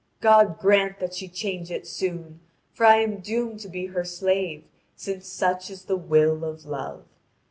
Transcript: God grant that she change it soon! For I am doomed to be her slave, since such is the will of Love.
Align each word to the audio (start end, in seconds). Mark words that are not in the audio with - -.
God 0.19 0.57
grant 0.57 0.97
that 0.97 1.13
she 1.13 1.27
change 1.27 1.69
it 1.69 1.85
soon! 1.85 2.39
For 2.73 2.87
I 2.87 3.01
am 3.03 3.17
doomed 3.19 3.59
to 3.59 3.67
be 3.69 3.85
her 3.85 4.03
slave, 4.03 4.63
since 4.95 5.27
such 5.27 5.69
is 5.69 5.85
the 5.85 5.95
will 5.95 6.43
of 6.43 6.65
Love. 6.65 7.03